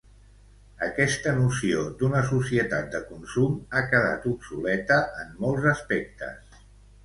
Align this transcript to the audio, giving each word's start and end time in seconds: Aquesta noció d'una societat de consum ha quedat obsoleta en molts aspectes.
Aquesta 0.85 1.33
noció 1.39 1.83
d'una 1.99 2.23
societat 2.31 2.89
de 2.97 3.03
consum 3.11 3.61
ha 3.81 3.85
quedat 3.95 4.27
obsoleta 4.35 4.99
en 5.25 5.33
molts 5.47 5.73
aspectes. 5.77 6.63